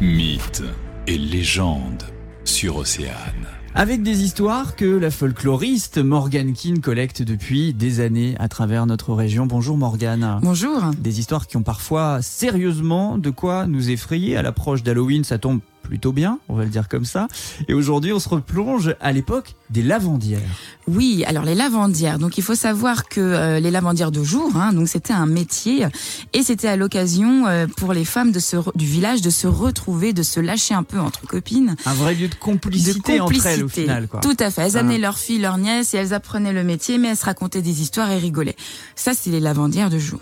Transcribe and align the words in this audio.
Mythes 0.00 0.64
et 1.06 1.16
légendes 1.16 2.02
sur 2.44 2.76
Océane. 2.76 3.46
Avec 3.76 4.02
des 4.02 4.24
histoires 4.24 4.74
que 4.74 4.84
la 4.84 5.12
folkloriste 5.12 5.98
Morgane 5.98 6.52
Keane 6.52 6.80
collecte 6.80 7.22
depuis 7.22 7.72
des 7.74 8.00
années 8.00 8.34
à 8.40 8.48
travers 8.48 8.86
notre 8.86 9.14
région. 9.14 9.46
Bonjour 9.46 9.76
Morgane. 9.76 10.40
Bonjour. 10.42 10.90
Des 10.98 11.20
histoires 11.20 11.46
qui 11.46 11.56
ont 11.56 11.62
parfois 11.62 12.22
sérieusement 12.22 13.18
de 13.18 13.30
quoi 13.30 13.66
nous 13.66 13.90
effrayer. 13.90 14.36
À 14.36 14.42
l'approche 14.42 14.82
d'Halloween, 14.82 15.22
ça 15.22 15.38
tombe 15.38 15.60
plutôt 15.84 16.12
bien, 16.12 16.40
on 16.48 16.56
va 16.56 16.64
le 16.64 16.70
dire 16.70 16.88
comme 16.88 17.04
ça. 17.04 17.28
Et 17.68 17.74
aujourd'hui, 17.74 18.12
on 18.12 18.18
se 18.18 18.28
replonge 18.28 18.96
à 19.00 19.12
l'époque 19.12 19.54
des 19.70 19.82
lavandières. 19.82 20.40
Oui, 20.88 21.24
alors 21.26 21.44
les 21.44 21.54
lavandières. 21.54 22.18
Donc 22.18 22.36
il 22.38 22.42
faut 22.42 22.54
savoir 22.54 23.08
que 23.08 23.20
euh, 23.20 23.60
les 23.60 23.70
lavandières 23.70 24.10
de 24.10 24.24
jour, 24.24 24.50
hein, 24.56 24.72
donc 24.72 24.88
c'était 24.88 25.12
un 25.12 25.26
métier 25.26 25.86
et 26.32 26.42
c'était 26.42 26.68
à 26.68 26.76
l'occasion 26.76 27.46
euh, 27.46 27.66
pour 27.76 27.92
les 27.92 28.04
femmes 28.04 28.32
de 28.32 28.40
se, 28.40 28.56
du 28.74 28.86
village 28.86 29.22
de 29.22 29.30
se 29.30 29.46
retrouver, 29.46 30.12
de 30.12 30.22
se 30.22 30.40
lâcher 30.40 30.74
un 30.74 30.82
peu 30.82 30.98
entre 30.98 31.26
copines. 31.26 31.76
Un 31.86 31.94
vrai 31.94 32.14
lieu 32.14 32.28
de 32.28 32.34
complicité, 32.34 33.20
entre 33.20 33.46
elles 33.46 33.64
au 33.64 33.68
final. 33.68 34.08
Quoi. 34.08 34.20
Tout 34.20 34.36
à 34.40 34.50
fait. 34.50 34.62
Elles 34.62 34.76
amenaient 34.76 34.96
ah. 34.96 35.02
leurs 35.02 35.18
filles, 35.18 35.40
leurs 35.40 35.58
nièces 35.58 35.94
et 35.94 35.98
elles 35.98 36.14
apprenaient 36.14 36.52
le 36.52 36.64
métier, 36.64 36.98
mais 36.98 37.08
elles 37.08 37.16
se 37.16 37.24
racontaient 37.24 37.62
des 37.62 37.82
histoires 37.82 38.10
et 38.10 38.18
rigolaient. 38.18 38.56
Ça, 38.96 39.12
c'est 39.14 39.30
les 39.30 39.40
lavandières 39.40 39.90
de 39.90 39.98
jour. 39.98 40.20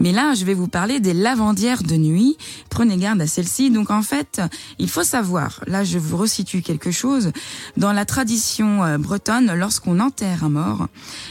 Mais 0.00 0.12
là, 0.12 0.34
je 0.34 0.44
vais 0.44 0.54
vous 0.54 0.68
parler 0.68 1.00
des 1.00 1.14
lavandières 1.14 1.82
de 1.82 1.96
nuit. 1.96 2.36
Prenez 2.70 2.96
garde 2.96 3.20
à 3.20 3.26
celle-ci. 3.26 3.70
Donc 3.70 3.90
en 3.90 4.02
fait, 4.02 4.40
il 4.78 4.88
faut 4.88 5.02
savoir, 5.02 5.60
là 5.66 5.84
je 5.84 5.98
vous 5.98 6.16
resitue 6.16 6.62
quelque 6.62 6.90
chose, 6.90 7.32
dans 7.76 7.92
la 7.92 8.04
tradition 8.04 8.84
euh, 8.84 8.98
bretonne, 8.98 9.52
lorsqu'on 9.54 10.00
enterre 10.00 10.44
un 10.44 10.50
mort, 10.50 10.88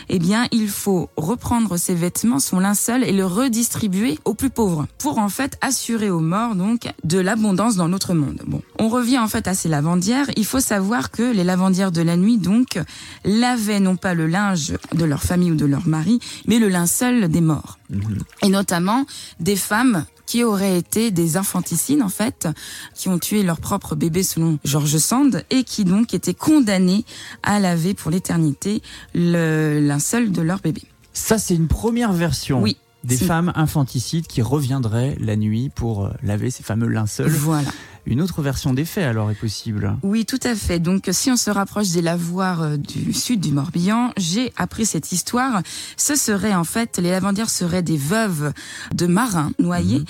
eh 0.09 0.19
bien 0.19 0.47
il 0.51 0.69
faut 0.69 1.09
reprendre 1.17 1.77
ses 1.77 1.95
vêtements, 1.95 2.39
son 2.39 2.59
linceul 2.59 3.03
et 3.03 3.11
le 3.11 3.25
redistribuer 3.25 4.19
aux 4.25 4.33
plus 4.33 4.49
pauvres 4.49 4.87
pour 4.97 5.19
en 5.19 5.29
fait 5.29 5.57
assurer 5.61 6.09
aux 6.09 6.19
morts 6.19 6.55
donc 6.55 6.87
de 7.03 7.19
l'abondance 7.19 7.75
dans 7.75 7.87
notre 7.87 8.13
monde. 8.13 8.41
Bon, 8.47 8.61
on 8.79 8.89
revient 8.89 9.19
en 9.19 9.27
fait 9.27 9.47
à 9.47 9.53
ces 9.53 9.69
lavandières. 9.69 10.27
Il 10.35 10.45
faut 10.45 10.59
savoir 10.59 11.11
que 11.11 11.23
les 11.23 11.43
lavandières 11.43 11.91
de 11.91 12.01
la 12.01 12.17
nuit 12.17 12.37
donc 12.37 12.79
lavaient 13.23 13.79
non 13.79 13.95
pas 13.95 14.13
le 14.13 14.27
linge 14.27 14.73
de 14.93 15.05
leur 15.05 15.23
famille 15.23 15.51
ou 15.51 15.55
de 15.55 15.65
leur 15.65 15.87
mari, 15.87 16.19
mais 16.47 16.59
le 16.59 16.69
linceul 16.69 17.27
des 17.29 17.41
morts. 17.41 17.77
Mhm 17.89 18.54
notamment 18.55 19.05
des 19.39 19.55
femmes 19.55 20.05
qui 20.25 20.43
auraient 20.43 20.77
été 20.77 21.11
des 21.11 21.37
infanticides 21.37 22.01
en 22.01 22.09
fait, 22.09 22.47
qui 22.95 23.09
ont 23.09 23.19
tué 23.19 23.43
leur 23.43 23.59
propre 23.59 23.95
bébé 23.95 24.23
selon 24.23 24.57
George 24.63 24.97
Sand 24.97 25.43
et 25.51 25.63
qui 25.63 25.85
donc 25.85 26.13
étaient 26.13 26.33
condamnées 26.33 27.05
à 27.43 27.59
laver 27.59 27.93
pour 27.93 28.09
l'éternité 28.09 28.81
le 29.13 29.79
linceul 29.79 30.31
de 30.31 30.41
leur 30.41 30.59
bébé. 30.59 30.81
Ça 31.13 31.37
c'est 31.37 31.55
une 31.55 31.67
première 31.67 32.13
version. 32.13 32.61
Oui. 32.61 32.77
Des 33.03 33.17
femmes 33.17 33.53
infanticides 33.55 34.25
qui 34.25 34.41
reviendraient 34.41 35.15
la 35.19 35.35
nuit 35.35 35.69
pour 35.69 36.05
euh, 36.05 36.09
laver 36.23 36.49
ces 36.49 36.63
fameux 36.63 36.87
linceuls. 36.87 37.29
Voilà. 37.29 37.69
Une 38.05 38.21
autre 38.21 38.41
version 38.41 38.73
des 38.73 38.85
faits 38.85 39.05
alors 39.05 39.31
est 39.31 39.35
possible. 39.35 39.97
Oui, 40.03 40.25
tout 40.25 40.39
à 40.43 40.55
fait. 40.55 40.79
Donc 40.79 41.09
si 41.11 41.31
on 41.31 41.35
se 41.35 41.49
rapproche 41.49 41.89
des 41.89 42.01
lavoirs 42.01 42.61
euh, 42.61 42.77
du 42.77 43.13
sud 43.13 43.39
du 43.39 43.51
Morbihan, 43.51 44.11
j'ai 44.17 44.53
appris 44.57 44.85
cette 44.85 45.11
histoire. 45.11 45.61
Ce 45.97 46.15
serait 46.15 46.53
en 46.53 46.63
fait, 46.63 46.97
les 46.97 47.09
lavandières 47.09 47.49
seraient 47.49 47.83
des 47.83 47.97
veuves 47.97 48.53
de 48.93 49.07
marins 49.07 49.51
noyés. 49.59 49.99
Mhm. 49.99 50.05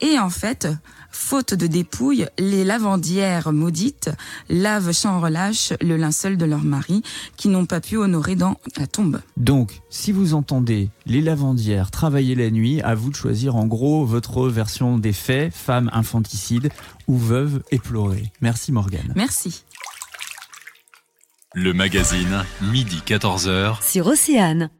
Et 0.00 0.18
en 0.18 0.30
fait, 0.30 0.68
faute 1.10 1.54
de 1.54 1.66
dépouille, 1.66 2.26
les 2.38 2.64
lavandières 2.64 3.52
maudites 3.52 4.10
lavent 4.48 4.92
sans 4.92 5.20
relâche 5.20 5.72
le 5.80 5.96
linceul 5.96 6.36
de 6.36 6.44
leur 6.44 6.62
mari 6.62 7.02
qui 7.36 7.48
n'ont 7.48 7.66
pas 7.66 7.80
pu 7.80 7.96
honorer 7.96 8.36
dans 8.36 8.58
la 8.76 8.86
tombe. 8.86 9.20
Donc, 9.36 9.80
si 9.90 10.12
vous 10.12 10.34
entendez 10.34 10.90
les 11.06 11.22
lavandières 11.22 11.90
travailler 11.90 12.34
la 12.34 12.50
nuit, 12.50 12.80
à 12.82 12.94
vous 12.94 13.10
de 13.10 13.16
choisir 13.16 13.56
en 13.56 13.66
gros 13.66 14.04
votre 14.04 14.48
version 14.48 14.98
des 14.98 15.12
faits, 15.12 15.54
femme 15.54 15.90
infanticide 15.92 16.70
ou 17.08 17.16
veuve 17.16 17.37
Merci 18.40 18.72
Morgane. 18.72 19.12
Merci. 19.14 19.64
Le 21.54 21.72
magazine, 21.72 22.44
midi 22.60 23.02
14h. 23.06 23.82
Sur 23.82 24.06
Océane. 24.06 24.70